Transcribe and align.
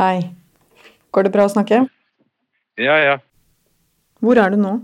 Hei. 0.00 0.30
Går 1.12 1.26
det 1.26 1.32
bra 1.34 1.44
å 1.44 1.52
snakke? 1.52 1.82
Ja, 2.80 2.94
ja. 3.04 3.16
Hvor 4.24 4.38
er 4.40 4.54
du 4.54 4.56
nå? 4.60 4.78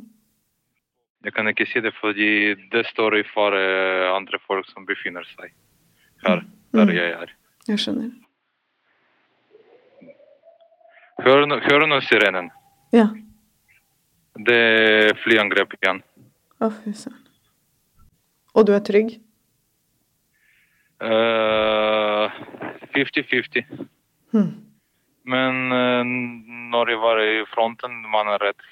Jeg 1.25 1.33
kan 1.35 1.49
ikke 1.51 1.67
si 1.71 1.81
det 1.83 1.95
fordi 1.96 2.29
det 2.73 2.85
står 2.93 3.17
i 3.21 3.25
fare 3.32 3.63
andre 4.14 4.39
folk 4.46 4.68
som 4.71 4.85
befinner 4.87 5.25
seg 5.35 5.53
her, 6.27 6.43
der 6.73 6.85
Mm. 6.87 6.95
jeg 6.95 7.13
er. 7.13 7.32
Jeg 7.68 7.79
skjønner. 7.79 8.11
Hør, 11.25 11.46
hør 11.64 11.87
nå 11.87 12.01
sirenen. 12.03 12.51
Ja. 12.93 13.09
Det 14.37 14.55
er 14.55 15.14
flyangrep 15.25 15.73
igjen. 15.80 16.03
Å, 16.61 16.71
fy 16.71 16.93
søren. 16.93 17.23
Og 18.55 18.67
du 18.67 18.73
er 18.75 18.80
trygg? 18.80 19.18
Eh, 21.01 22.31
50-50. 22.95 23.64
Hm. 24.32 24.65
Men 25.26 25.72
eh, 25.75 26.03
når 26.72 26.94
jeg 26.94 27.03
var 27.03 27.22
i 27.22 27.44
fronten, 27.54 28.03
man 28.12 28.30
er 28.34 28.43
redd. 28.50 28.67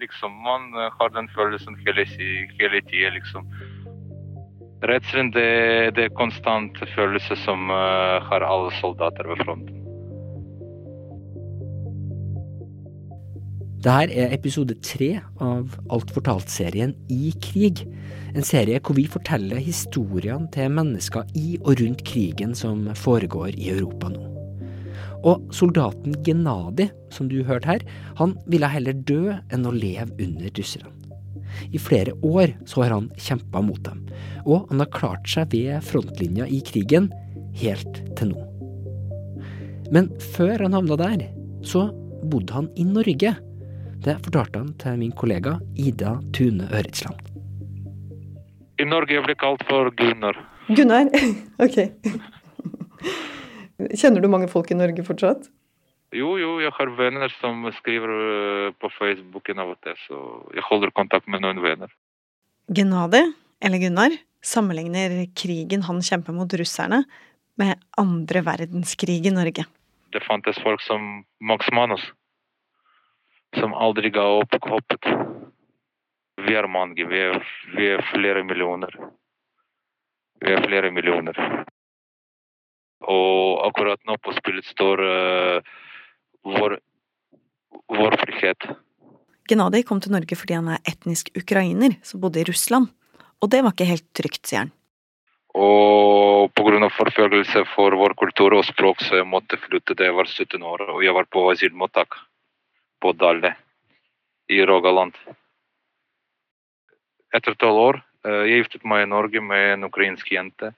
Liksom, 0.00 0.32
man 0.44 0.74
har 0.76 1.08
den 1.14 1.28
følelsen 1.32 1.78
hele, 1.86 2.04
hele 2.58 2.80
tida, 2.84 3.14
liksom. 3.14 3.46
Redselen 4.84 5.30
det, 5.32 5.94
det 5.96 6.04
er 6.04 6.18
konstant 6.18 6.76
følelse 6.92 7.36
som 7.44 7.70
eh, 7.72 8.18
har 8.28 8.44
alle 8.44 8.72
soldater 8.80 9.30
ved 9.30 9.40
fronten. 9.46 9.80
Det 13.84 13.92
her 13.92 14.12
er 14.16 14.32
episode 14.32 14.76
tre 14.80 15.10
av 15.44 15.74
Alt 15.92 16.12
fortalt-serien 16.16 16.94
I 17.12 17.32
krig. 17.44 17.84
En 18.32 18.44
serie 18.44 18.80
hvor 18.80 18.96
vi 18.96 19.04
forteller 19.08 19.60
historiene 19.60 20.48
til 20.52 20.72
mennesker 20.72 21.28
i 21.36 21.58
og 21.60 21.76
rundt 21.80 22.04
krigen 22.08 22.56
som 22.56 22.86
foregår 22.96 23.52
i 23.56 23.74
Europa 23.76 24.12
nå. 24.12 24.33
Og 25.24 25.46
soldaten 25.56 26.16
Genadi, 26.24 26.90
som 27.12 27.30
du 27.30 27.40
hørte 27.48 27.70
her, 27.70 27.84
han 28.20 28.36
ville 28.50 28.68
heller 28.68 28.96
dø 29.08 29.36
enn 29.52 29.66
å 29.66 29.72
leve 29.72 30.12
under 30.20 30.52
russerne. 30.58 30.92
I 31.72 31.78
flere 31.78 32.12
år 32.26 32.54
så 32.66 32.82
har 32.82 32.96
han 32.96 33.10
kjempa 33.20 33.62
mot 33.62 33.80
dem, 33.86 34.02
og 34.44 34.66
han 34.70 34.82
har 34.82 34.90
klart 34.94 35.28
seg 35.30 35.54
ved 35.54 35.84
frontlinja 35.86 36.48
i 36.50 36.60
krigen 36.66 37.10
helt 37.60 38.00
til 38.18 38.34
nå. 38.34 38.42
Men 39.94 40.10
før 40.34 40.64
han 40.64 40.74
havna 40.74 40.98
der, 40.98 41.28
så 41.64 41.86
bodde 42.24 42.56
han 42.56 42.70
i 42.80 42.86
Norge. 42.88 43.34
Det 44.04 44.16
fortalte 44.24 44.60
han 44.60 44.72
til 44.80 44.98
min 45.00 45.14
kollega 45.16 45.58
Ida 45.80 46.16
Tune 46.36 46.68
Øretsland. 46.72 47.20
I 48.80 48.86
Norge 48.88 49.14
jeg 49.14 49.24
ble 49.24 49.36
kalt 49.38 49.62
for 49.68 49.92
Gunnar. 49.96 50.38
Gunnar? 50.74 51.12
ok. 51.64 51.78
Kjenner 53.78 54.22
du 54.22 54.30
mange 54.30 54.48
folk 54.50 54.70
i 54.70 54.78
Norge 54.78 55.02
fortsatt? 55.06 55.48
Jo, 56.14 56.36
jo, 56.38 56.58
jeg 56.62 56.70
har 56.76 56.92
venner 56.94 57.32
som 57.40 57.64
skriver 57.80 58.10
eh, 58.14 58.74
på 58.78 58.90
Facebooken 58.94 59.62
av 59.64 59.72
og 59.72 59.80
til, 59.82 59.96
så 60.06 60.18
jeg 60.54 60.62
holder 60.68 60.92
kontakt 60.94 61.26
med 61.26 61.42
noen 61.42 61.58
venner. 61.64 61.90
Gennadi, 62.70 63.24
eller 63.64 63.82
Gunnar, 63.82 64.14
sammenligner 64.44 65.24
krigen 65.34 65.82
han 65.88 65.98
kjemper 66.04 66.36
mot 66.36 66.54
russerne, 66.54 67.02
med 67.58 67.82
andre 67.98 68.42
verdenskrig 68.46 69.20
i 69.26 69.34
Norge. 69.34 69.66
Det 70.14 70.22
fantes 70.22 70.58
folk 70.62 70.82
som 70.82 71.24
Max 71.42 71.66
Manus, 71.74 72.02
som 73.58 73.74
aldri 73.74 74.10
ga 74.14 74.24
opp 74.38 74.54
håpet. 74.70 75.10
Vi 76.46 76.54
er 76.54 76.70
mange, 76.70 77.06
vi 77.10 77.20
er, 77.26 77.42
vi 77.74 77.90
er 77.94 78.02
flere 78.12 78.42
millioner. 78.46 78.94
Vi 80.42 80.54
er 80.54 80.62
flere 80.66 80.90
millioner. 80.94 81.38
Og 83.10 83.64
akkurat 83.68 84.00
nå 84.08 84.16
på 84.22 84.32
spillet 84.36 84.66
står 84.68 85.02
eh, 85.04 85.74
vår, 86.44 86.78
vår 87.92 88.16
frihet. 88.22 88.68
Gennadij 89.48 89.84
kom 89.84 90.00
til 90.00 90.14
Norge 90.14 90.38
fordi 90.40 90.56
han 90.56 90.70
er 90.72 90.84
etnisk 90.88 91.28
ukrainer 91.36 91.98
som 92.06 92.22
bodde 92.22 92.40
i 92.40 92.48
Russland. 92.48 92.88
Og 93.42 93.50
det 93.52 93.60
var 93.64 93.74
ikke 93.74 93.90
helt 93.90 94.08
trygt, 94.16 94.46
sier 94.48 94.64
han. 94.64 94.72
Og 95.54 96.50
pga. 96.56 96.88
forfølgelse 96.90 97.64
for 97.74 97.94
vår 97.94 98.14
kultur 98.18 98.56
og 98.56 98.64
språk, 98.66 99.00
så 99.00 99.20
jeg 99.20 99.28
måtte 99.28 99.60
flytte 99.60 99.94
da 99.94 100.08
jeg 100.08 100.16
var 100.16 100.26
17 100.26 100.62
år. 100.62 100.88
Og 100.96 101.04
jeg 101.04 101.14
var 101.14 101.28
på 101.30 101.44
asylmottak 101.52 102.16
på 103.00 103.12
Dale 103.12 103.54
i 104.48 104.64
Rogaland. 104.64 105.14
Etter 107.34 107.54
tolv 107.58 107.80
år 107.82 108.00
eh, 108.24 108.42
jeg 108.48 108.64
giftet 108.64 108.88
meg 108.88 109.04
i 109.04 109.10
Norge 109.10 109.40
med 109.40 109.74
en 109.74 109.88
ukrainsk 109.90 110.32
jente. 110.32 110.72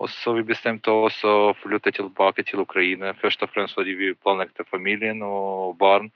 Og 0.00 0.08
så 0.08 0.32
vi 0.32 0.46
bestemte 0.48 0.92
oss 0.92 1.18
å 1.28 1.52
flytte 1.60 1.92
tilbake 1.92 2.44
til 2.48 2.62
Ukraina. 2.64 3.12
Først 3.20 3.42
og 3.44 3.50
fremst 3.52 3.76
fordi 3.76 3.92
vi 3.98 4.14
planlegte 4.16 4.64
familien 4.64 5.20
og 5.26 5.76
barn. 5.80 6.08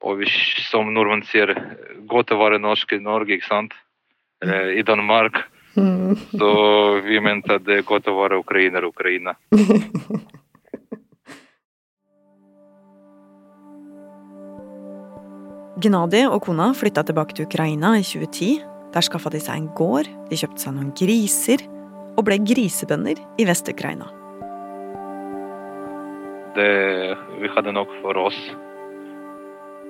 Og 0.00 0.22
vi, 0.22 0.28
som 0.70 0.88
nordmenn 0.94 1.26
sier, 1.28 1.52
godt 2.08 2.32
å 2.32 2.40
være 2.40 2.60
norsk 2.62 2.94
i 2.96 3.02
Norge, 3.04 3.36
ikke 3.36 3.50
sant? 3.50 3.76
Eller 4.40 4.72
i 4.72 4.84
Danmark. 4.88 5.42
Mm. 5.76 6.16
Så 6.32 6.48
vi 7.04 7.20
mente 7.20 7.58
at 7.60 7.66
det 7.66 7.76
er 7.82 7.86
godt 7.86 8.08
å 8.08 8.16
være 8.16 8.40
ukrainer 8.40 8.80
i 8.86 8.88
Ukraina. 8.88 9.36
Gnadi 15.80 16.26
og 16.28 16.42
kona 16.44 16.72
flytta 16.76 17.04
tilbake 17.08 17.36
til 17.36 17.46
Ukraina 17.48 17.94
i 17.96 18.02
2010. 18.04 18.64
Der 18.92 19.04
skaffa 19.06 19.30
de 19.32 19.40
seg 19.40 19.60
en 19.60 19.68
gård, 19.76 20.08
de 20.28 20.36
kjøpte 20.36 20.64
seg 20.64 20.74
noen 20.76 20.90
griser, 20.98 21.62
og 22.16 22.24
ble 22.26 22.38
grisebønder 22.42 23.20
i 23.40 23.46
Vest-Ukraina. 23.48 24.08
Det, 26.56 26.70
vi 27.40 27.50
hadde 27.54 27.74
nok 27.76 27.92
for 28.02 28.18
oss 28.18 28.38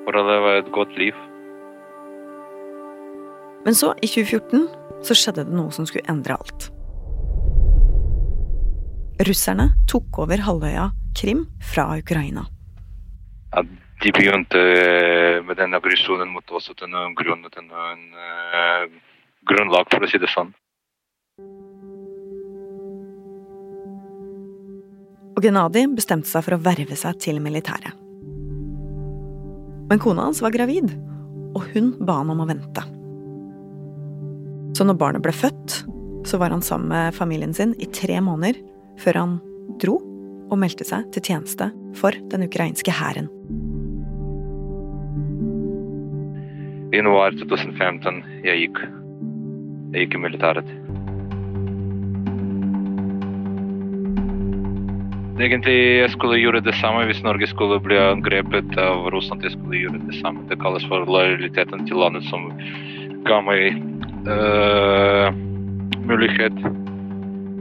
for 0.05 0.17
å 0.17 0.25
leve 0.27 0.57
et 0.61 0.71
godt 0.75 0.93
liv. 1.01 1.17
Men 3.65 3.77
så, 3.77 3.93
i 4.01 4.09
2014, 4.09 4.69
så 5.05 5.17
skjedde 5.17 5.47
det 5.49 5.57
noe 5.57 5.73
som 5.75 5.89
skulle 5.89 6.09
endre 6.13 6.37
alt. 6.37 6.71
Russerne 9.29 9.69
tok 9.91 10.23
over 10.23 10.41
halvøya 10.47 10.91
Krim 11.17 11.45
fra 11.73 11.91
Ukraina. 11.99 12.47
At 13.53 13.69
de 14.01 14.13
begynte 14.17 14.61
med 15.45 15.59
den 15.59 15.77
aggresjonen 15.77 16.31
mot 16.33 16.57
oss 16.57 16.71
uten 16.73 16.95
grunn, 17.19 17.45
uten 17.45 17.69
eh, 17.69 18.87
grunnlag, 19.49 19.91
for 19.93 20.07
å 20.07 20.09
si 20.09 20.21
det 20.23 20.31
sånn. 20.33 20.55
Og 25.41 25.47
Gennadi 25.47 25.87
bestemte 25.97 26.29
seg 26.29 26.43
for 26.45 26.53
å 26.53 26.61
verve 26.61 26.93
seg 27.01 27.17
til 27.25 27.39
militæret. 27.41 27.95
Men 29.89 30.03
kona 30.05 30.27
hans 30.27 30.43
var 30.45 30.53
gravid, 30.53 30.91
og 31.57 31.65
hun 31.73 31.95
ba 32.05 32.19
han 32.19 32.29
om 32.35 32.43
å 32.45 32.47
vente. 32.51 32.85
Så 34.77 34.85
når 34.85 34.99
barnet 35.01 35.25
ble 35.25 35.33
født, 35.33 35.79
så 36.29 36.37
var 36.37 36.53
han 36.53 36.61
sammen 36.61 36.93
med 36.93 37.17
familien 37.17 37.57
sin 37.57 37.73
i 37.81 37.89
tre 37.89 38.21
måneder 38.21 38.61
før 39.01 39.21
han 39.23 39.35
dro 39.81 39.97
og 40.51 40.61
meldte 40.61 40.85
seg 40.85 41.09
til 41.17 41.25
tjeneste 41.31 41.71
for 41.97 42.13
den 42.29 42.45
ukrainske 42.45 42.93
hæren. 42.93 43.33
I 46.93 47.01
januar 47.01 47.33
2015 47.41 48.45
jeg 48.45 48.67
gikk. 48.67 48.85
Jeg 49.97 50.05
gikk 50.05 50.21
i 50.21 50.25
militæret. 50.29 50.77
Egentlig 55.41 55.75
jeg 56.03 56.11
skulle 56.13 56.37
gjøre 56.37 56.61
det 56.61 56.75
samme 56.77 57.07
hvis 57.09 57.23
Norge 57.25 57.47
skulle 57.49 57.79
bli 57.81 57.97
angrepet 57.97 58.75
av 58.77 59.07
Russland. 59.15 59.41
Jeg 59.47 59.55
skulle 59.55 59.79
gjøre 59.81 60.01
det 60.05 60.19
samme. 60.19 60.45
Det 60.51 60.59
kalles 60.61 60.85
for 60.91 61.07
lojaliteten 61.09 61.87
til 61.89 61.97
landet 62.03 62.27
som 62.29 62.51
ga 63.25 63.39
meg 63.47 63.79
uh, 64.29 65.33
mulighet 66.05 66.61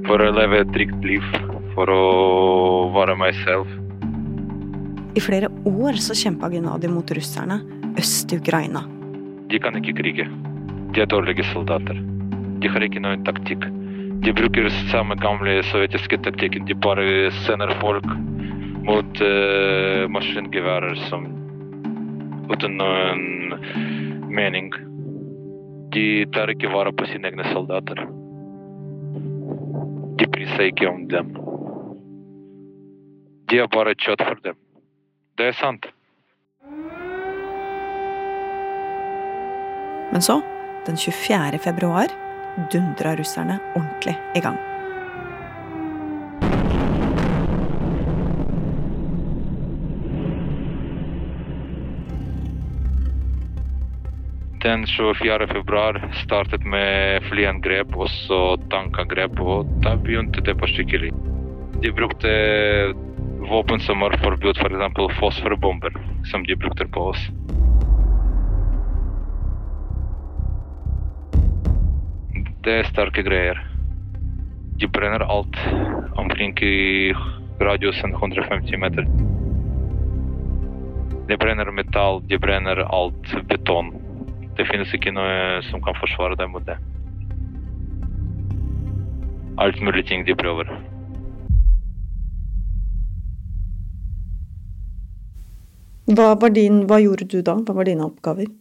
for 0.09 0.19
å 0.19 0.27
leve 0.35 0.59
et 0.59 0.75
trygt 0.75 1.07
liv. 1.07 1.23
For 1.77 1.87
å 1.87 2.03
være 2.97 3.15
meg 3.15 3.39
selv. 3.45 3.71
I 5.15 5.23
flere 5.23 5.47
år 5.69 6.03
så 6.03 6.17
kjempa 6.17 6.51
Gennadi 6.51 6.91
mot 6.91 7.15
russerne 7.15 7.61
øst 7.95 8.35
i 8.35 8.43
Ukraina. 8.43 8.83
De 9.49 9.59
kan 9.63 9.79
ikke 9.79 9.95
krige. 10.01 10.27
De 10.91 11.05
er 11.05 11.07
dårlige 11.07 11.47
soldater. 11.53 11.95
De 12.59 12.67
har 12.67 12.83
ikke 12.83 12.99
noen 13.07 13.23
taktikk. 13.23 13.63
De 14.19 14.33
bruker 14.33 14.69
samme 14.92 15.16
gamle 15.16 15.63
sovjetiske 15.63 16.18
taktikken. 16.25 16.66
De 16.66 16.75
bare 16.75 17.31
sender 17.45 17.71
folk 17.80 18.06
mot 18.83 19.21
uh, 19.21 20.07
maskingeværer 20.12 20.95
som 21.07 21.27
uten 22.51 22.75
noen 22.81 23.56
mening. 24.33 24.74
De 25.95 26.25
tar 26.36 26.51
ikke 26.51 26.71
vare 26.74 26.92
på 26.94 27.07
sine 27.10 27.31
egne 27.31 27.48
soldater. 27.54 28.04
De 30.19 30.27
bryr 30.27 30.51
seg 30.57 30.74
ikke 30.74 30.89
om 30.89 31.06
dem. 31.12 31.31
De 33.50 33.63
er 33.63 33.71
bare 33.71 33.95
kjøtt 33.98 34.25
for 34.27 34.42
dem. 34.45 34.60
Det 35.39 35.50
er 35.50 35.57
sant. 35.57 35.88
Men 40.10 40.21
så, 40.25 40.42
den 40.86 40.98
24. 40.98 41.62
februar, 41.63 42.12
dundra 42.71 43.15
russerne 43.19 43.59
ordentlig 43.75 44.17
i 44.35 44.44
gang. 44.44 44.59
Den 54.59 54.85
24. 54.88 55.47
februar 55.47 56.11
startet 56.23 56.65
med 56.67 57.23
flyangrep 57.29 57.95
og 57.95 58.09
så 58.11 58.57
tankangrep, 58.69 59.39
og 59.39 59.69
da 59.85 59.95
begynte 59.95 60.44
det 60.44 60.57
på 60.59 60.67
skikkelig. 60.67 61.13
De 61.79 61.91
brukte 61.95 62.33
våpen 63.47 63.79
som 63.79 64.03
var 64.03 64.17
forbudt, 64.19 64.59
f.eks. 64.59 64.83
For 64.97 65.15
fosforbomber, 65.21 65.95
som 66.31 66.44
de 66.44 66.59
brukte 66.59 66.89
på 66.91 67.07
oss. 67.13 67.29
Det 72.59 72.73
er 72.75 72.88
sterke 72.89 73.23
greier. 73.23 73.59
De 74.79 74.88
brenner 74.91 75.23
alt 75.23 75.56
omkring 76.19 76.51
i 76.59 77.13
radiusen 77.63 78.11
150 78.11 78.77
meter. 78.81 79.06
De 81.29 81.38
brenner 81.39 81.71
metall, 81.71 82.19
de 82.27 82.39
brenner 82.39 82.81
alt 82.83 83.31
beton. 83.47 83.94
Det 84.57 84.65
finnes 84.67 84.91
ikke 84.91 85.13
noe 85.15 85.61
som 85.69 85.79
kan 85.85 85.95
forsvare 86.01 86.35
dem 86.35 86.51
mot 86.51 86.65
det. 86.67 86.75
Alt 89.63 89.79
mulig 89.79 90.03
ting 90.09 90.25
de 90.27 90.35
prøver. 90.35 90.67
Hva, 96.09 96.33
var 96.41 96.51
din, 96.51 96.81
hva 96.89 97.00
gjorde 97.00 97.29
du 97.31 97.39
da? 97.39 97.56
Hva 97.63 97.77
var 97.77 97.88
dine 97.88 98.03
oppgaver? 98.03 98.51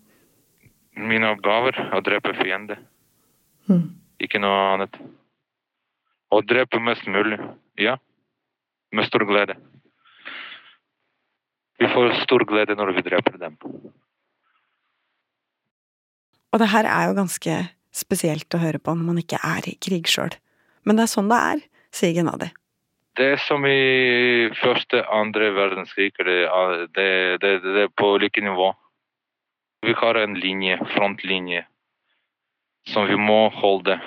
Mine 0.99 1.33
oppgaver 1.35 1.81
er 1.83 1.99
å 1.99 2.05
drepe 2.07 2.37
fiende. 2.39 2.79
Hmm. 3.69 3.87
Ikke 4.21 4.41
noe 4.43 4.59
annet. 4.75 4.99
Å 6.33 6.41
drepe 6.45 6.81
mest 6.83 7.07
mulig. 7.09 7.39
Ja. 7.81 7.97
Med 8.93 9.07
stor 9.07 9.25
glede. 9.29 9.59
Vi 11.79 11.89
får 11.93 12.17
stor 12.25 12.45
glede 12.49 12.75
når 12.75 12.97
vi 12.97 13.05
dreper 13.07 13.39
dem. 13.39 13.59
Og 16.49 16.63
det 16.63 16.71
her 16.73 16.89
er 16.89 17.11
jo 17.11 17.19
ganske 17.21 17.59
spesielt 17.95 18.55
å 18.55 18.63
høre 18.63 18.81
på 18.83 18.95
når 18.97 19.07
man 19.11 19.21
ikke 19.21 19.41
er 19.45 19.69
i 19.69 19.77
krig 19.77 20.09
sjøl. 20.11 20.33
Men 20.89 20.99
det 20.99 21.05
er 21.05 21.13
sånn 21.13 21.31
det 21.31 21.39
er, 21.53 21.63
sier 21.95 22.17
Gennadi. 22.17 22.49
Det 23.19 23.33
er 23.35 23.41
som 23.43 23.65
i 23.67 24.49
første, 24.61 25.03
andre 25.11 25.51
verdenskrig. 25.55 26.13
Det, 26.19 26.37
det, 26.95 27.09
det, 27.43 27.53
det 27.65 27.87
er 27.87 27.95
på 27.99 28.13
like 28.23 28.43
nivå. 28.43 28.71
Vi 29.87 29.95
har 29.99 30.19
en 30.19 30.37
linje, 30.39 30.79
frontlinje, 30.95 31.65
som 32.93 33.07
vi 33.09 33.17
må 33.17 33.49
holde. 33.55 33.99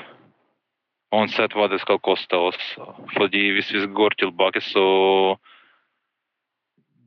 Uansett 1.11 1.55
hva 1.57 1.67
det 1.71 1.81
skal 1.83 1.99
koste 1.99 2.37
oss. 2.39 2.59
Fordi 3.17 3.49
hvis 3.55 3.71
vi 3.75 3.85
går 3.87 4.17
tilbake, 4.19 4.61
så 4.61 5.37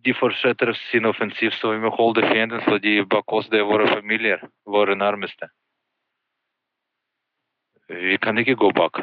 De 0.05 0.13
fortsetter 0.13 0.75
sin 0.91 1.07
offensiv, 1.09 1.51
så 1.57 1.71
vi 1.73 1.79
må 1.81 1.89
holde 1.89 2.21
fienden, 2.29 2.61
fordi 2.69 2.99
bak 3.09 3.33
oss 3.33 3.47
det 3.49 3.63
er 3.63 3.65
våre 3.65 3.87
familier, 3.89 4.43
våre 4.69 4.93
nærmeste. 5.01 5.49
Vi 7.89 8.19
kan 8.21 8.37
ikke 8.39 8.55
gå 8.55 8.69
bak. 8.77 9.01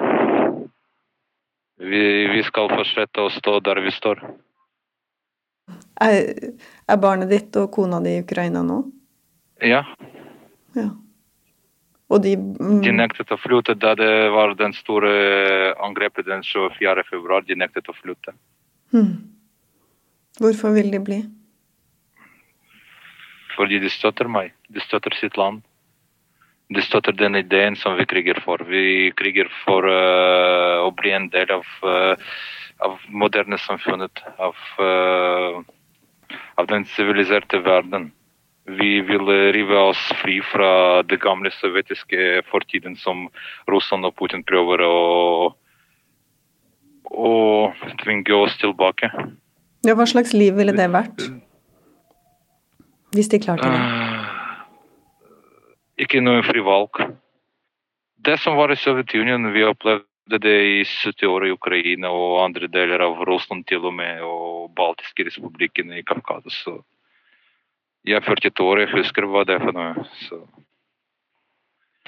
Vi, 1.81 2.03
vi 2.27 2.43
skal 2.45 2.69
fortsette 2.69 3.21
å 3.25 3.33
stå 3.33 3.57
der 3.65 3.81
vi 3.81 3.91
står. 3.97 4.21
Er, 6.05 6.19
er 6.85 7.01
barnet 7.01 7.33
ditt 7.33 7.57
og 7.57 7.71
kona 7.73 7.97
di 8.05 8.19
i 8.19 8.21
Ukraina 8.21 8.61
nå? 8.61 8.83
Ja. 9.65 9.81
Ja. 10.77 10.91
Og 12.11 12.23
de 12.25 12.35
mm, 12.35 12.81
De 12.83 12.91
nektet 12.91 13.31
å 13.31 13.39
flytte 13.39 13.77
da 13.79 13.93
det 13.95 14.11
var 14.33 14.55
den 14.59 14.73
store 14.75 15.11
angrepet 15.79 16.27
den 16.27 16.43
24. 16.43 17.05
februar. 17.07 17.45
De 17.47 17.55
nektet 17.55 17.87
å 17.87 17.95
flytte. 17.95 18.35
hmm. 18.91 19.13
Hvorfor 20.39 20.75
vil 20.75 20.91
de 20.91 20.99
bli? 20.99 21.19
Fordi 23.55 23.79
de 23.83 23.89
støtter 23.91 24.27
meg. 24.31 24.53
De 24.71 24.83
støtter 24.83 25.15
sitt 25.19 25.37
land. 25.39 25.61
De 26.71 26.81
støtter 26.81 27.15
den 27.15 27.35
ideen 27.35 27.75
som 27.75 27.97
vi 27.99 28.05
kriger 28.07 28.39
for. 28.43 28.63
Vi 28.63 29.11
kriger 29.19 29.51
for 29.65 29.87
uh, 29.87 30.79
å 30.85 30.91
bli 30.95 31.11
en 31.11 31.27
del 31.33 31.51
av, 31.51 31.67
uh, 31.83 32.15
av 32.87 32.95
moderne 33.07 33.59
samfunnet. 33.59 34.23
Av, 34.39 34.55
uh, 34.79 35.59
av 36.55 36.71
den 36.71 36.87
siviliserte 36.95 37.59
verden. 37.65 38.11
Vi 38.79 38.91
vil 39.03 39.27
rive 39.55 39.77
oss 39.91 40.01
fri 40.21 40.37
fra 40.45 41.01
det 41.03 41.17
gamle 41.23 41.51
sovjetiske 41.51 42.41
fortiden 42.51 42.95
som 42.99 43.27
Russland 43.67 44.07
og 44.07 44.15
Putin 44.19 44.45
prøver 44.47 44.83
å, 44.85 44.97
å 47.11 47.31
tvinge 48.03 48.37
oss 48.37 48.55
tilbake. 48.61 49.11
Ja, 49.83 49.95
hva 49.97 50.05
slags 50.07 50.35
liv 50.37 50.55
ville 50.59 50.75
det 50.77 50.87
vært? 50.93 51.25
Hvis 53.11 53.31
de 53.31 53.41
klarte 53.43 53.67
det. 53.67 53.81
Uh, 53.81 54.11
ikke 56.05 56.21
noe 56.23 56.45
fri 56.47 56.63
valg. 56.63 57.01
Det 58.21 58.37
som 58.39 58.55
var 58.55 58.71
i 58.71 58.79
Sovjetunionen, 58.79 59.51
vi 59.51 59.65
opplevde 59.67 60.39
det 60.39 60.57
i 60.69 60.79
70 60.85 61.27
år 61.27 61.47
i 61.47 61.51
Ukraina 61.55 62.13
og 62.13 62.39
andre 62.45 62.69
deler 62.71 63.03
av 63.03 63.19
Russland 63.27 63.65
til 63.67 63.83
og 63.89 63.97
med, 63.97 64.21
og 64.23 64.71
baltiske 64.77 65.25
republikkene 65.27 65.99
i 65.99 66.05
Kaukasus. 66.07 66.61
Jeg 68.07 68.17
er 68.17 68.25
42 68.25 68.65
år, 68.65 68.81
jeg 68.81 68.93
husker 68.95 69.27
hva 69.29 69.43
det 69.45 69.59
er 69.59 69.65
for 69.65 69.77
noe. 69.77 70.05
Så. 70.25 70.39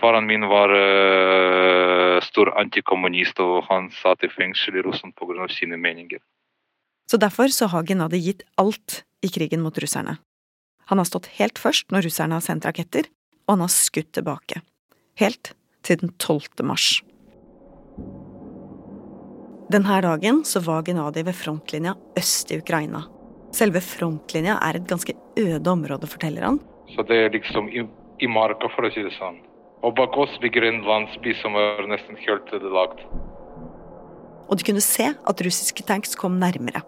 Faren 0.01 0.25
min 0.25 0.47
var 0.49 0.73
uh, 0.73 2.17
stor 2.25 2.49
antikommunist, 2.59 3.39
og 3.39 3.67
han 3.69 3.91
satt 3.93 4.25
i 4.25 4.31
fengsel 4.31 4.79
i 4.79 4.83
Russland 4.85 5.13
pga. 5.13 5.47
sine 5.47 5.77
meninger. 5.77 6.19
Så 7.05 7.17
derfor 7.17 7.47
så 7.53 7.67
har 7.69 7.85
Gennadij 7.85 8.25
gitt 8.25 8.43
alt 8.57 9.03
i 9.21 9.29
krigen 9.29 9.61
mot 9.61 9.77
russerne. 9.77 10.17
Han 10.89 10.97
har 10.97 11.05
stått 11.05 11.29
helt 11.37 11.59
først 11.59 11.91
når 11.91 12.07
russerne 12.07 12.39
har 12.39 12.41
sendt 12.41 12.65
raketter, 12.65 13.05
og 13.45 13.55
han 13.55 13.65
har 13.67 13.71
skutt 13.71 14.11
tilbake. 14.17 14.61
Helt 15.19 15.53
til 15.83 15.99
den 16.01 16.13
12. 16.17 16.65
mars. 16.65 17.03
Denne 19.69 20.01
dagen 20.01 20.43
så 20.45 20.59
var 20.59 20.83
Gennadij 20.83 21.23
ved 21.23 21.37
frontlinja 21.37 21.93
øst 22.17 22.51
i 22.51 22.57
Ukraina. 22.57 23.05
Selve 23.53 23.81
frontlinja 23.85 24.57
er 24.65 24.79
et 24.79 24.87
ganske 24.89 25.13
øde 25.37 25.69
område, 25.69 26.09
forteller 26.09 26.47
han. 26.47 26.59
Så 26.95 27.05
det 27.05 27.17
er 27.17 27.33
liksom 27.33 27.69
i, 27.69 27.83
i 28.19 28.29
marka, 28.29 28.69
for 28.73 28.87
å 28.87 28.93
si 28.93 29.03
det 29.05 29.13
sånn. 29.19 29.37
Og 29.83 29.93
bak 29.97 30.15
oss 30.17 30.33
ligger 30.41 30.65
en 30.65 30.81
landsby 30.87 31.35
som 31.41 31.57
er 31.59 31.85
nesten 31.91 32.17
helt 32.23 32.49
ødelagt. 32.55 33.03
Og 34.49 34.57
de 34.57 34.65
kunne 34.65 34.83
se 34.83 35.11
at 35.13 35.43
russiske 35.45 35.85
tanks 35.85 36.17
kom 36.19 36.39
nærmere. 36.41 36.81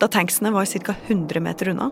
Da 0.00 0.08
tanksene 0.10 0.50
var 0.54 0.66
ca. 0.66 0.96
100 1.06 1.40
meter 1.44 1.72
unna, 1.74 1.90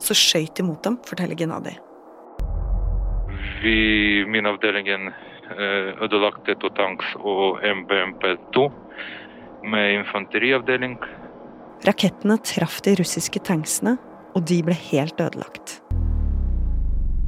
så 0.00 0.16
skøyt 0.16 0.56
de 0.56 0.64
mot 0.66 0.82
dem, 0.84 0.98
forteller 1.06 1.38
Gennadij. 1.38 1.78
Vi, 3.62 4.24
min 4.28 4.48
avdelingen, 4.48 5.12
eh, 5.52 5.94
ødelagte 6.04 6.56
to 6.60 6.68
tanks 6.76 7.06
og 7.20 7.60
MBMP2 7.62 8.70
med 9.64 9.94
infanteriavdeling. 10.00 10.98
Rakettene 11.80 12.36
traff 12.44 12.82
de 12.84 12.92
russiske 12.98 13.40
tanksene, 13.40 13.94
og 14.36 14.44
de 14.44 14.58
ble 14.66 14.74
helt 14.76 15.20
ødelagt. 15.20 15.78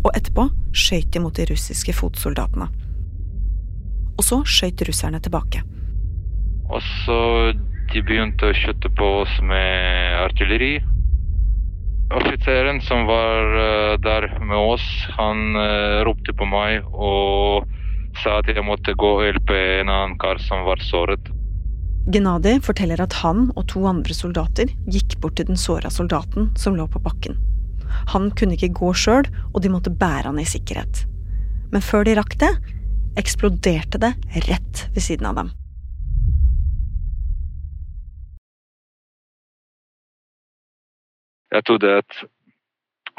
Og 0.05 0.11
etterpå 0.13 0.45
skøyt 0.77 1.09
de 1.15 1.23
mot 1.25 1.33
de 1.33 1.47
russiske 1.49 1.95
fotsoldatene. 1.97 2.67
Og 4.19 4.27
så 4.27 4.43
skøyt 4.45 4.85
russerne 4.85 5.23
tilbake. 5.25 5.63
Og 6.69 6.85
så 6.85 7.19
de 7.95 8.05
begynte 8.05 8.51
å 8.51 8.57
skyte 8.57 8.93
på 8.99 9.09
oss 9.23 9.33
med 9.41 10.19
artilleri. 10.21 10.75
Offiseren 12.13 12.85
som 12.85 13.07
var 13.09 13.57
eh, 13.65 13.97
der 14.05 14.29
med 14.45 14.57
oss, 14.59 14.85
han 15.17 15.57
uh, 15.57 16.05
ropte 16.05 16.37
på 16.37 16.45
meg 16.45 16.85
og 16.93 17.65
sa 18.21 18.43
at 18.43 18.51
jeg 18.53 18.65
måtte 18.69 18.93
gå 19.01 19.15
og 19.17 19.25
hjelpe 19.25 19.57
en 19.81 19.89
annen 19.89 20.19
kar 20.21 20.41
som 20.45 20.67
var 20.69 20.83
såret. 20.85 21.33
Gennadi 22.11 22.57
forteller 22.67 22.99
at 22.99 23.15
han 23.23 23.45
og 23.55 23.69
to 23.71 23.85
andre 23.87 24.15
soldater 24.17 24.71
gikk 24.91 25.21
bort 25.23 25.37
til 25.39 25.47
den 25.47 25.59
såra 25.61 25.91
soldaten 25.91 26.49
som 26.59 26.75
lå 26.75 26.89
på 26.91 27.03
bakken. 27.03 27.37
Han 28.11 28.31
kunne 28.35 28.57
ikke 28.57 28.73
gå 28.75 28.91
sjøl, 28.97 29.29
og 29.53 29.63
de 29.63 29.71
måtte 29.71 29.93
bære 29.95 30.27
han 30.27 30.41
i 30.43 30.49
sikkerhet. 30.49 31.05
Men 31.71 31.85
før 31.85 32.09
de 32.09 32.17
rakk 32.19 32.35
det, 32.41 32.51
eksploderte 33.21 34.01
det 34.03 34.13
rett 34.49 34.87
ved 34.97 35.05
siden 35.05 35.29
av 35.31 35.39
dem. 35.39 35.53
Jeg 41.53 41.67
trodde 41.69 41.99
at 42.01 42.23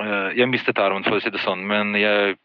uh, 0.02 0.34
Jeg 0.34 0.50
mistet 0.50 0.82
armen, 0.82 1.06
for 1.06 1.22
å 1.22 1.24
si 1.24 1.32
det 1.32 1.42
sånn, 1.46 1.64
men 1.70 1.96
jeg 1.96 2.36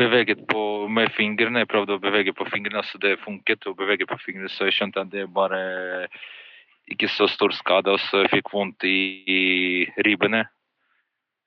beveget 0.00 0.44
på 0.48 0.62
med 0.88 1.12
fingrene. 1.16 1.62
Jeg 1.62 1.70
prøvde 1.70 1.96
å 1.96 2.02
bevege 2.02 2.34
på 2.36 2.46
fingrene, 2.48 2.82
så 2.86 3.00
det 3.02 3.18
funket 3.24 3.68
å 3.68 3.76
bevege 3.78 4.08
på 4.08 4.18
fingrene, 4.24 4.50
så 4.52 4.68
jeg 4.68 4.78
skjønte 4.78 5.04
at 5.04 5.12
det 5.12 5.26
bare 5.34 5.60
ikke 6.90 7.10
så 7.12 7.28
stor 7.30 7.54
skade, 7.54 7.92
og 7.92 8.00
så 8.08 8.24
jeg 8.24 8.32
fikk 8.38 8.50
vondt 8.54 8.86
i, 8.88 8.98
i 9.30 9.42
ribbene. 10.06 10.42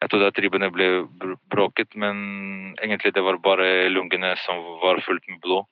Jeg 0.04 0.12
trodde 0.12 0.30
at 0.32 0.40
ribbene 0.44 0.70
ble 0.74 0.88
bråket, 1.52 1.96
men 2.00 2.18
egentlig 2.78 3.14
det 3.16 3.24
var 3.24 3.40
bare 3.44 3.90
lungene 3.92 4.34
som 4.44 4.60
var 4.84 5.02
fullt 5.04 5.30
med 5.32 5.40
blod. 5.44 5.68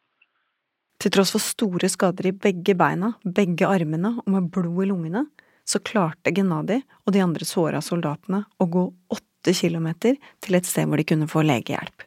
Til 1.01 1.13
tross 1.13 1.33
for 1.33 1.43
store 1.43 1.89
skader 1.89 2.29
i 2.29 2.35
begge 2.37 2.75
beina, 2.77 3.15
begge 3.25 3.67
armene 3.67 4.13
og 4.21 4.29
med 4.35 4.51
blod 4.53 4.83
i 4.85 4.91
lungene, 4.91 5.25
så 5.67 5.81
klarte 5.83 6.33
Gennadi 6.35 6.79
og 7.05 7.15
de 7.15 7.23
andre 7.23 7.47
såra 7.47 7.81
soldatene 7.83 8.43
å 8.59 8.69
gå 8.69 8.85
åtte 9.13 9.55
kilometer 9.57 10.17
til 10.43 10.57
et 10.57 10.69
sted 10.69 10.87
hvor 10.89 11.01
de 11.01 11.07
kunne 11.07 11.29
få 11.31 11.43
legehjelp. 11.47 12.05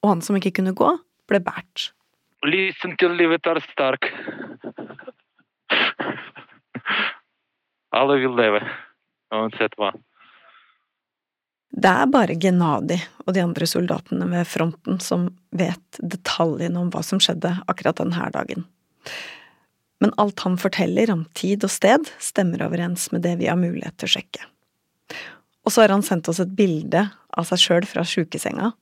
Og 0.00 0.14
han 0.14 0.22
som 0.24 0.36
ikke 0.38 0.54
kunne 0.58 0.76
gå, 0.76 0.90
ble 1.28 1.40
båret. 1.44 1.90
Listen 2.46 2.96
til 3.00 3.12
livet 3.18 3.46
er 3.50 3.60
sterk. 3.66 4.08
Alle 7.90 8.16
vil 8.22 8.36
leve, 8.38 8.62
uansett 9.34 9.74
hva. 9.76 9.90
Det 11.70 11.90
er 11.90 12.08
bare 12.10 12.36
Gennadi 12.40 12.96
og 13.26 13.34
de 13.34 13.42
andre 13.44 13.66
soldatene 13.68 14.26
ved 14.30 14.48
fronten 14.48 14.98
som 15.02 15.28
vet 15.54 16.00
detaljene 16.02 16.80
om 16.80 16.88
hva 16.90 17.02
som 17.06 17.20
skjedde 17.22 17.52
akkurat 17.70 18.00
denne 18.00 18.30
dagen. 18.34 18.66
Men 20.00 20.14
alt 20.16 20.40
han 20.46 20.56
forteller 20.58 21.12
om 21.12 21.26
tid 21.36 21.64
og 21.66 21.72
sted, 21.72 22.08
stemmer 22.18 22.64
overens 22.66 23.10
med 23.12 23.22
det 23.26 23.36
vi 23.42 23.50
har 23.50 23.60
mulighet 23.60 23.98
til 24.00 24.08
å 24.08 24.14
sjekke. 24.16 24.46
Og 25.66 25.74
så 25.74 25.84
har 25.84 25.92
han 25.92 26.04
sendt 26.04 26.30
oss 26.32 26.40
et 26.40 26.54
bilde 26.56 27.04
av 27.36 27.46
seg 27.46 27.60
sjøl 27.60 27.86
fra 27.86 28.04
sjukesenga. 28.08 28.72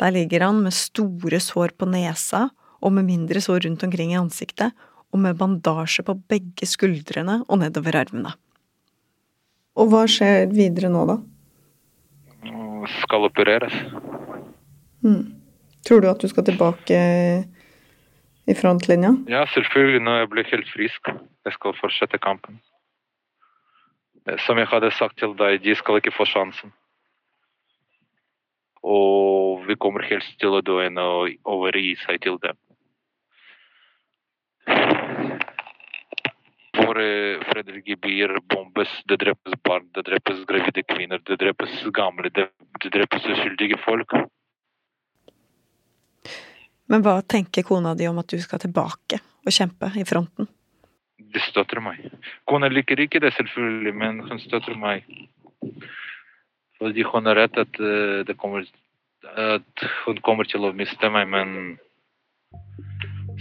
Der 0.00 0.12
ligger 0.12 0.44
han 0.44 0.60
med 0.64 0.74
store 0.76 1.40
sår 1.40 1.72
på 1.78 1.88
nesa 1.88 2.48
og 2.84 2.92
med 2.92 3.06
mindre 3.08 3.40
sår 3.40 3.64
rundt 3.64 3.84
omkring 3.86 4.12
i 4.12 4.18
ansiktet, 4.20 4.74
og 5.12 5.22
med 5.22 5.38
bandasje 5.38 6.04
på 6.04 6.16
begge 6.28 6.66
skuldrene 6.68 7.40
og 7.48 7.62
nedover 7.62 7.96
armene. 8.02 8.34
Og 9.76 9.90
hva 9.92 10.04
skjer 10.08 10.50
videre 10.52 10.90
nå, 10.92 11.04
da? 11.08 11.16
Skal 13.00 13.26
opereres. 13.28 13.74
Mm. 15.04 15.36
Tror 15.86 16.02
du 16.02 16.08
at 16.10 16.22
du 16.22 16.28
skal 16.28 16.46
tilbake 16.46 16.98
i 18.46 18.54
frontlinja? 18.54 19.12
Ja, 19.30 19.44
selvfølgelig, 19.54 20.02
når 20.06 20.18
jeg 20.20 20.30
blir 20.32 20.50
helt 20.52 20.72
frisk. 20.72 21.12
Jeg 21.46 21.54
skal 21.54 21.76
fortsette 21.80 22.18
kampen. 22.18 22.60
Som 24.46 24.58
jeg 24.58 24.66
hadde 24.70 24.90
sagt 24.94 25.18
til 25.22 25.36
deg, 25.38 25.60
de 25.62 25.74
skal 25.78 26.00
ikke 26.00 26.14
få 26.14 26.26
sjansen. 26.26 26.74
Og 28.86 29.64
vi 29.66 29.74
kommer 29.82 30.06
helst 30.06 30.36
til 30.38 30.54
å 30.54 30.62
dø 30.62 30.78
enn 30.84 31.00
å 31.02 31.26
overgi 31.50 31.96
seg 32.04 32.20
til 32.22 32.38
dem. 32.42 32.58
Våre 36.76 37.08
fredelige 37.48 37.96
byer 37.98 38.36
bombes, 38.52 38.92
det 39.10 39.18
drepes 39.24 39.58
barn, 39.66 39.88
det 39.96 40.04
drepes 40.06 40.44
gravide 40.46 40.84
kvinner, 40.86 41.18
det 41.26 41.40
drepes 41.40 41.80
gamle, 41.96 42.30
det, 42.30 42.46
det 42.84 42.92
drepes 42.94 43.26
uskyldige 43.26 43.80
folk. 43.82 44.14
Men 46.86 47.02
hva 47.02 47.18
tenker 47.26 47.66
kona 47.66 47.96
di 47.98 48.06
om 48.06 48.20
at 48.22 48.30
du 48.30 48.38
skal 48.38 48.62
tilbake 48.62 49.18
og 49.18 49.54
kjempe 49.54 49.90
i 49.98 50.06
fronten? 50.06 50.46
Det 51.18 51.42
støtter 51.42 51.82
meg. 51.82 52.04
Kona 52.46 52.70
liker 52.70 53.00
ikke 53.02 53.20
det, 53.24 53.32
selvfølgelig, 53.34 53.94
men 53.98 54.22
hun 54.28 54.38
støtter 54.40 54.78
meg. 54.78 55.02
Fordi 56.80 57.04
hun 57.08 57.26
har 57.26 57.38
rett 57.38 57.56
at, 57.58 57.80
eh, 57.80 58.24
det 58.26 58.36
kommer, 58.36 58.66
at 59.36 59.86
hun 60.04 60.20
kommer 60.22 60.44
til 60.44 60.66
å 60.66 60.74
miste 60.76 61.10
meg, 61.10 61.28
men 61.28 61.78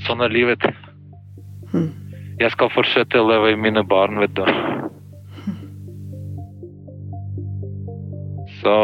sånn 0.08 0.24
er 0.24 0.30
livet. 0.30 0.64
Hmm. 1.72 1.92
Jeg 2.40 2.52
skal 2.52 2.72
fortsette 2.72 3.20
å 3.20 3.28
leve 3.28 3.54
i 3.54 3.60
mine 3.60 3.84
barn, 3.84 4.20
vet 4.20 4.34
du. 4.36 4.44
Så 8.60 8.76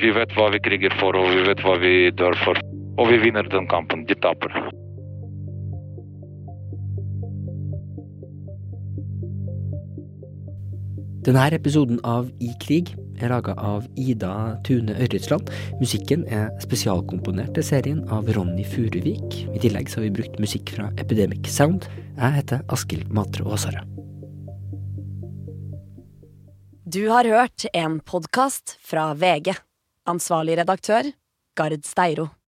vi 0.00 0.10
vet 0.16 0.32
hva 0.32 0.48
vi 0.54 0.62
kriger 0.64 0.94
for, 1.00 1.16
og 1.18 1.28
vi 1.34 1.42
vet 1.46 1.62
hva 1.66 1.76
vi 1.78 1.94
dør 2.16 2.36
for. 2.44 2.60
Og 2.98 3.10
vi 3.10 3.18
vinner 3.22 3.46
den 3.48 3.68
kampen. 3.68 4.06
De 4.08 4.16
taper. 4.18 4.54
Denne 11.20 11.50
episoden 11.52 11.98
av 12.08 12.30
I 12.40 12.54
krig 12.62 12.94
er 13.20 13.28
laga 13.28 13.52
av 13.60 13.84
Ida 14.00 14.56
Tune 14.64 14.94
Ørretsland. 15.04 15.50
Musikken 15.76 16.22
er 16.32 16.48
spesialkomponert 16.64 17.52
til 17.58 17.66
serien 17.66 18.00
av 18.08 18.30
Ronny 18.32 18.64
Furuvik. 18.64 19.36
I 19.52 19.60
tillegg 19.60 19.92
har 19.92 20.06
vi 20.06 20.14
brukt 20.16 20.40
musikk 20.40 20.72
fra 20.78 20.88
Epidemic 20.96 21.50
Sound. 21.52 21.84
Jeg 22.16 22.38
heter 22.38 22.64
Askild 22.72 23.12
Matre 23.12 23.44
Aasare. 23.44 23.84
Du 26.88 27.04
har 27.12 27.28
hørt 27.28 27.68
en 27.76 28.00
podkast 28.00 28.78
fra 28.80 29.10
VG. 29.12 29.52
Ansvarlig 30.08 30.56
redaktør, 30.64 31.12
Gard 31.52 31.84
Steiro. 31.84 32.30